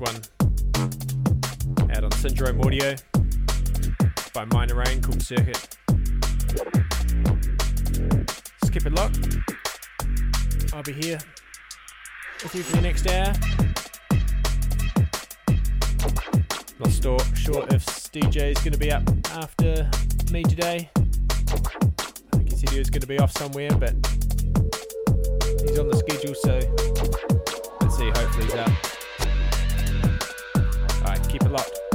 one 0.00 0.16
out 1.90 2.04
on 2.04 2.10
Syndrome 2.12 2.58
Audio 2.62 2.94
by 4.32 4.46
Minor 4.46 4.76
Rain 4.76 5.02
called 5.02 5.20
Circuit. 5.20 5.76
Skip 8.64 8.86
it 8.86 8.94
lock. 8.94 9.12
I'll 10.72 10.82
be 10.82 10.92
here 10.92 11.18
with 12.42 12.54
you 12.54 12.62
for 12.62 12.76
the 12.76 12.82
next 12.82 13.06
hour. 13.08 13.34
Not 16.78 16.90
store, 16.90 17.20
sure 17.34 17.66
if 17.70 17.84
DJ 18.10 18.52
is 18.52 18.58
going 18.58 18.72
to 18.72 18.78
be 18.78 18.90
up 18.90 19.02
after 19.32 19.90
me 20.32 20.42
today. 20.44 20.90
I 20.96 22.38
think 22.38 22.70
he 22.70 22.78
was 22.78 22.88
going 22.88 23.02
to 23.02 23.06
be 23.06 23.18
off 23.18 23.32
somewhere, 23.32 23.70
but 23.72 23.94
he's 25.60 25.78
on 25.78 25.88
the 25.88 25.96
schedule, 25.96 26.34
so 26.34 26.58
let's 27.82 27.96
see. 27.98 28.06
Hopefully, 28.06 28.44
he's 28.46 28.54
up. 28.54 28.99
Keep 31.30 31.44
it 31.44 31.52
locked. 31.52 31.89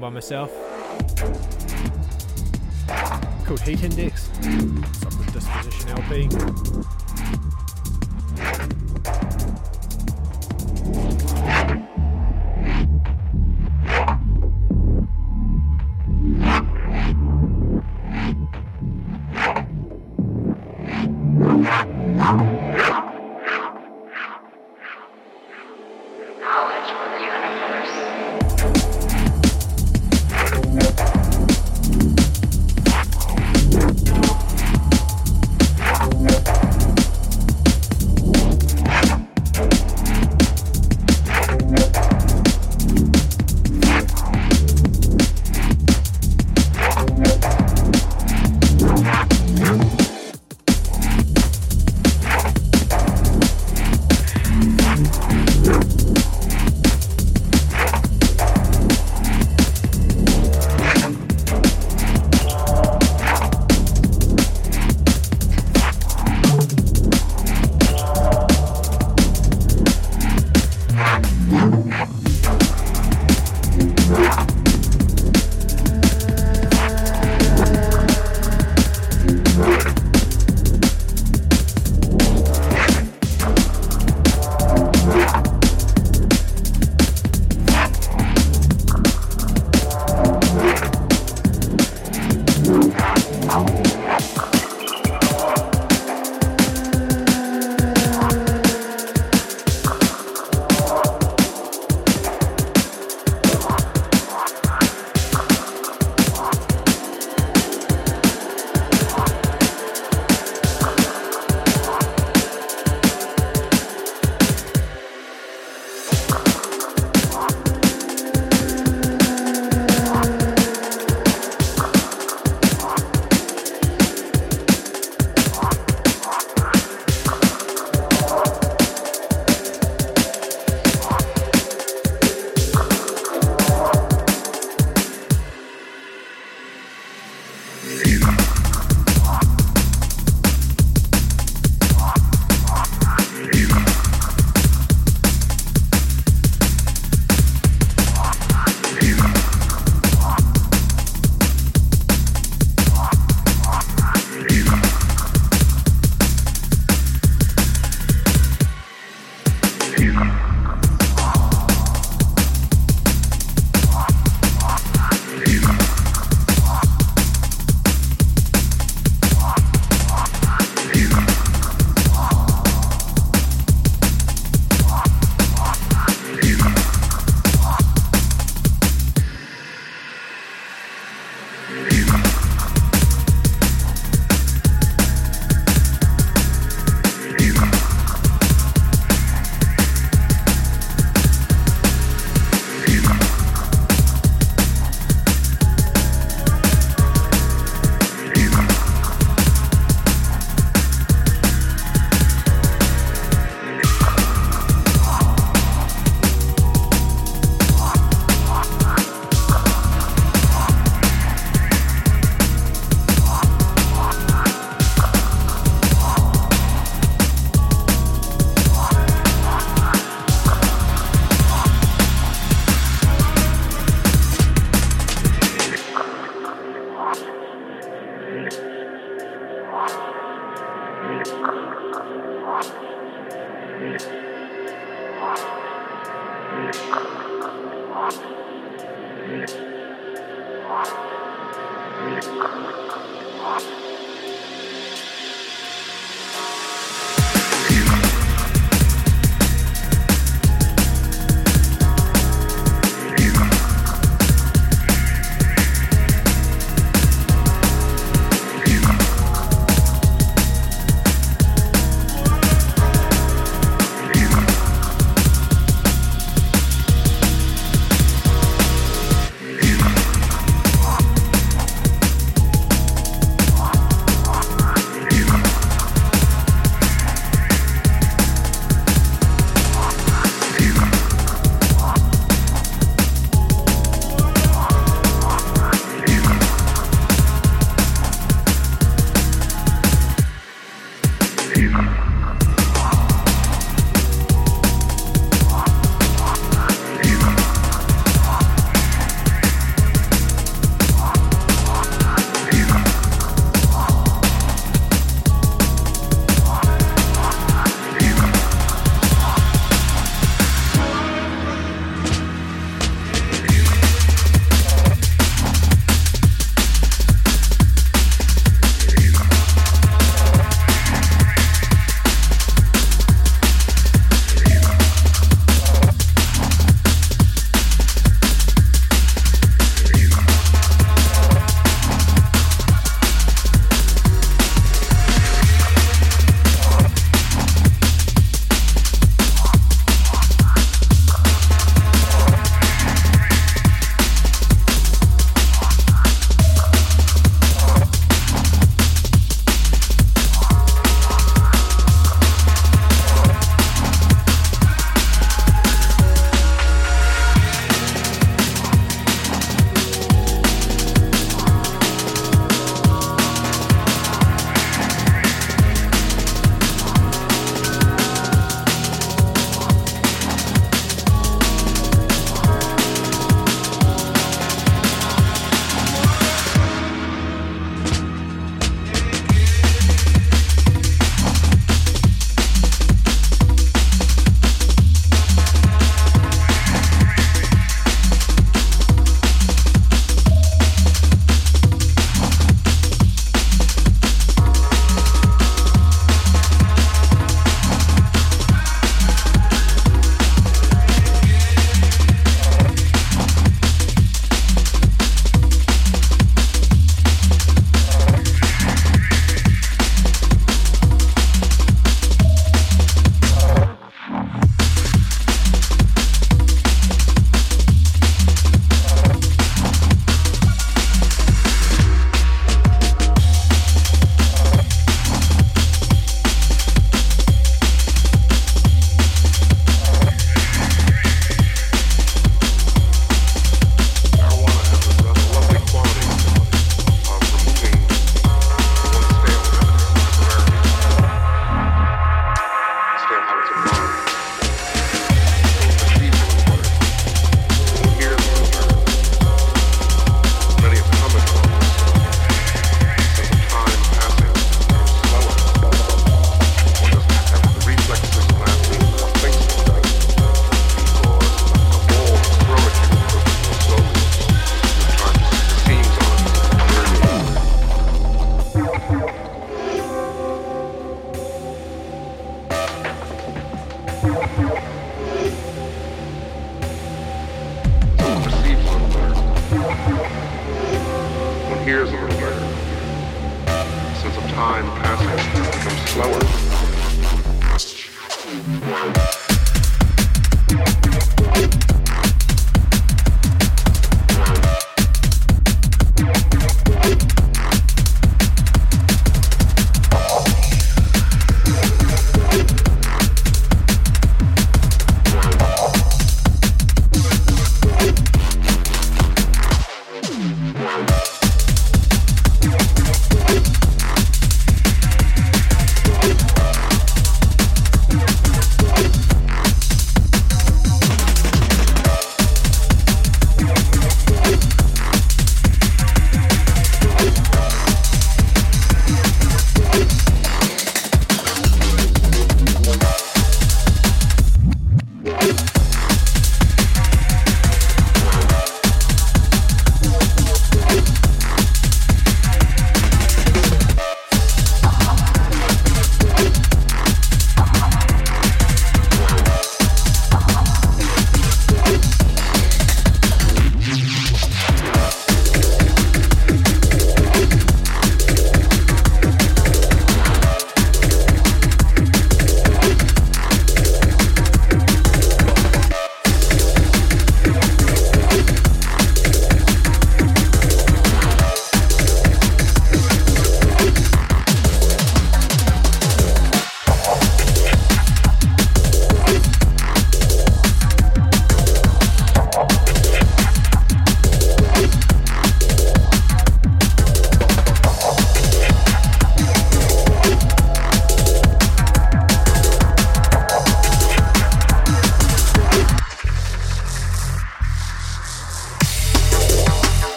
By 0.00 0.10
myself. 0.10 0.52
Called 3.44 3.60
Heat 3.62 3.82
Index. 3.82 4.17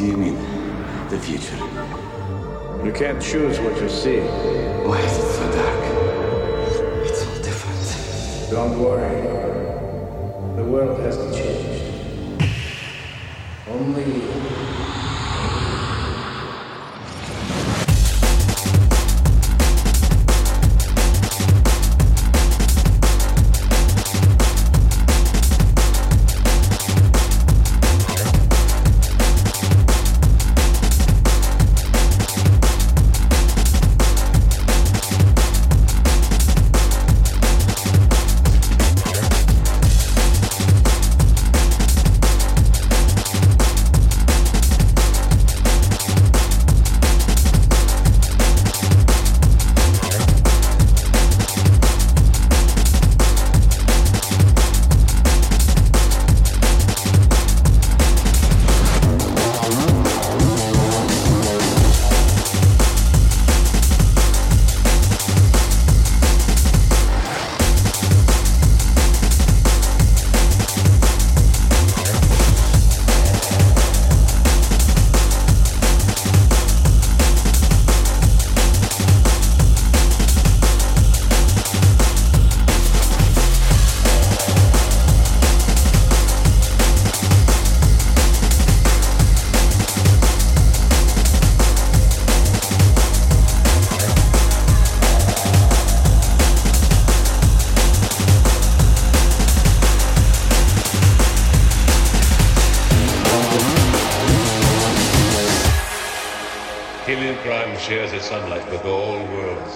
Do 0.00 0.06
you 0.06 0.16
mean? 0.16 0.36
The 1.10 1.18
future? 1.18 1.56
You 2.82 2.90
can't 2.90 3.20
choose 3.20 3.60
what 3.60 3.78
you 3.82 3.88
see. 3.90 4.20
Why 4.88 4.98
is 4.98 5.18
it 5.18 5.30
so 5.36 5.52
dark? 5.52 5.82
It's 7.04 7.22
all 7.26 7.42
different. 7.42 8.50
Don't 8.50 8.80
worry. 8.80 9.20
The 10.56 10.64
world 10.64 11.00
hasn't 11.00 11.29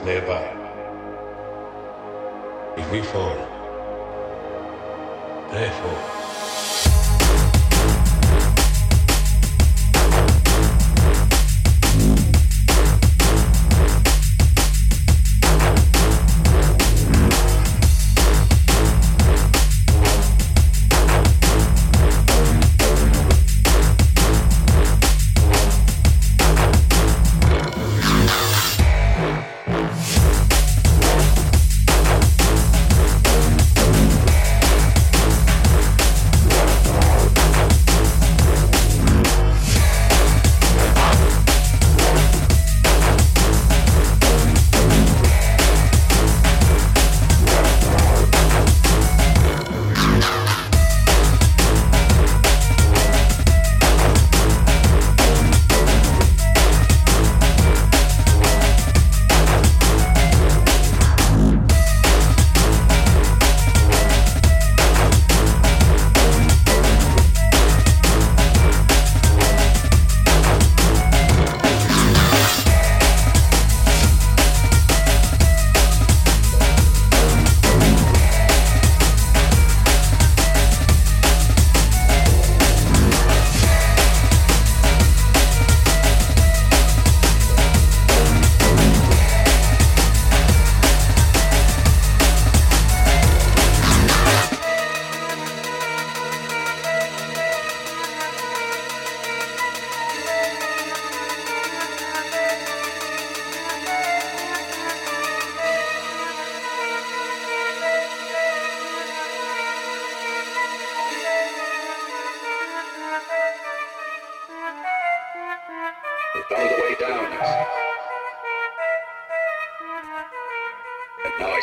nearby. 0.04 0.44
If 2.76 2.90
we 2.90 3.00
fall, 3.02 3.36
therefore. 5.50 6.23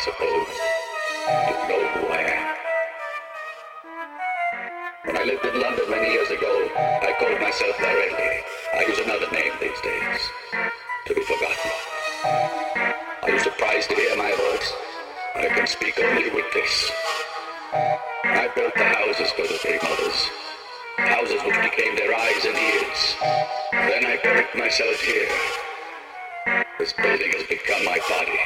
suppose, 0.02 0.48
to 1.26 1.54
nowhere. 1.70 2.56
When 5.04 5.16
I 5.16 5.22
lived 5.22 5.44
in 5.46 5.60
London 5.60 5.90
many 5.90 6.12
years 6.12 6.28
ago, 6.28 6.68
I 6.74 7.14
called 7.20 7.40
myself 7.40 7.76
Varelli. 7.76 8.42
I 8.74 8.84
use 8.88 8.98
another 8.98 9.30
name 9.30 9.52
these 9.60 9.80
days, 9.80 10.20
to 11.06 11.14
be 11.14 11.22
forgotten. 11.22 11.70
Are 13.22 13.30
you 13.30 13.38
surprised 13.38 13.90
to 13.90 13.94
hear 13.94 14.16
my 14.16 14.32
voice? 14.32 14.72
I 15.36 15.46
can 15.54 15.68
speak 15.68 15.96
only 16.02 16.30
with 16.30 16.52
this. 16.52 16.90
I 17.72 18.50
built 18.56 18.74
the 18.74 18.84
houses 18.84 19.30
for 19.30 19.42
the 19.42 19.58
three 19.62 19.78
mothers, 19.84 20.28
houses 20.96 21.40
which 21.44 21.70
became 21.70 21.94
their 21.94 22.12
eyes 22.12 22.44
and 22.44 22.56
ears. 22.58 23.16
Then 23.70 24.06
I 24.06 24.18
buried 24.20 24.52
myself 24.58 25.00
here. 25.00 25.30
This 26.80 26.92
building 26.92 27.30
has 27.38 27.46
become 27.46 27.84
my 27.84 28.00
body. 28.08 28.40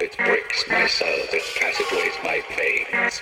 It 0.00 0.16
breaks 0.16 0.66
my 0.66 0.86
soul, 0.86 1.08
it 1.08 1.42
cataplays 1.56 2.24
my 2.24 2.42
veins. 2.56 3.20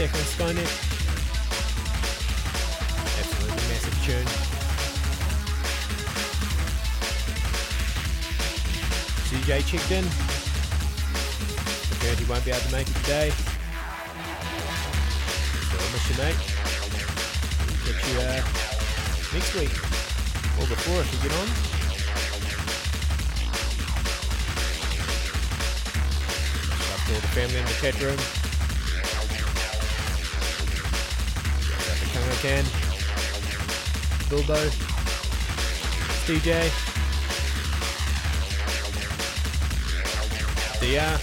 Stakka 0.00 0.16
& 0.16 0.32
Skynet. 0.32 0.70
Absolutely 3.20 3.64
massive 3.68 3.98
tune. 4.06 4.28
CJ 9.28 9.50
checked 9.66 9.92
in. 9.92 10.04
He 12.16 12.24
won't 12.24 12.44
be 12.46 12.50
able 12.50 12.60
to 12.60 12.72
make 12.72 12.88
it 12.88 12.94
today. 12.94 13.28
So 15.68 15.76
I 15.76 15.92
miss 15.92 16.08
you, 16.08 16.16
mate 16.16 16.40
catch 17.84 18.08
you 18.08 18.20
uh, 18.20 18.40
next 19.34 19.52
week 19.54 19.74
or 20.60 20.66
before 20.66 21.00
if 21.02 21.12
you 21.12 21.20
get 21.28 21.36
on. 21.36 21.48
All 27.12 27.20
the 27.20 27.26
family 27.34 27.58
in 27.58 27.66
the 27.66 27.72
chat 27.82 28.00
room. 28.00 28.49
Can, 32.40 32.64
Bilbo, 34.30 34.56
DJ, 36.24 36.70
DR, 40.80 41.20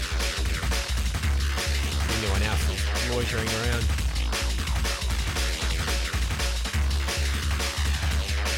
anyone 2.13 2.43
else 2.43 3.09
loitering 3.09 3.49
around. 3.49 3.83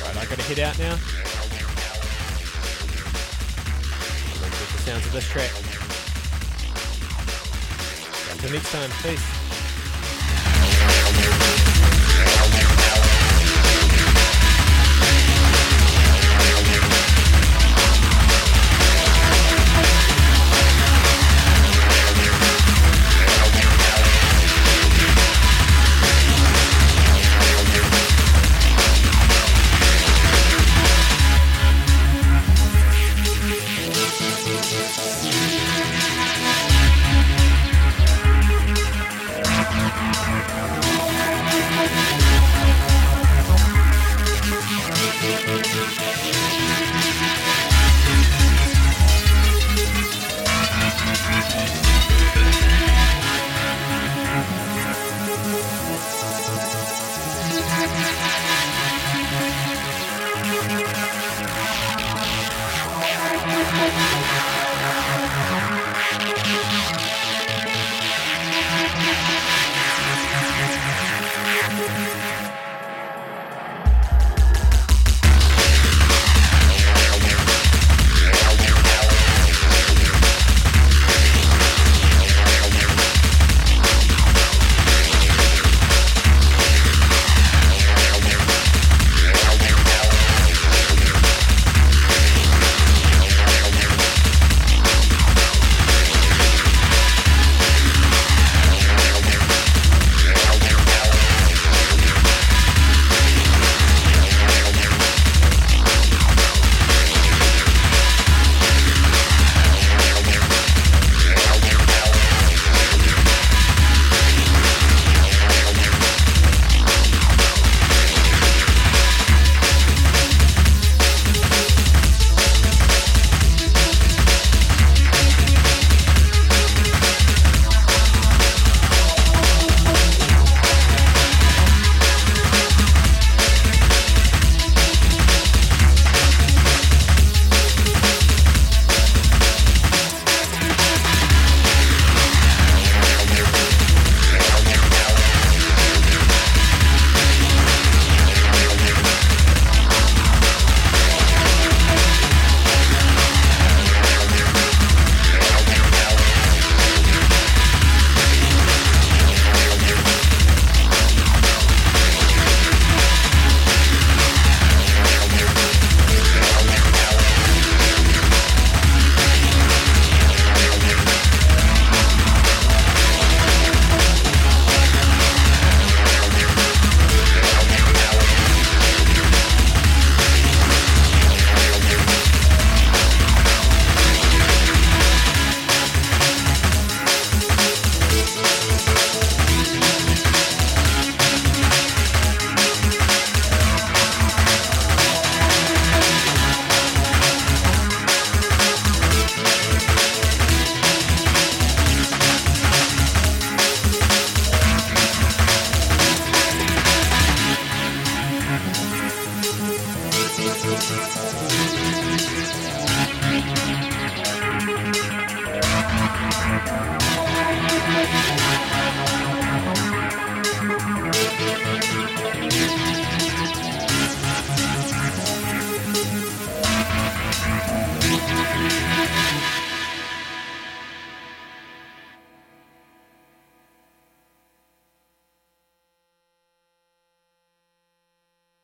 Right, 0.03 0.17
I 0.17 0.25
gotta 0.25 0.43
head 0.43 0.59
out 0.59 0.77
now. 0.79 0.95
Get 4.35 4.51
the 4.51 4.79
sounds 4.83 5.05
of 5.05 5.11
this 5.13 5.29
track. 5.29 5.51
Until 8.33 8.51
next 8.51 8.71
time, 8.73 8.91
peace. 9.01 9.39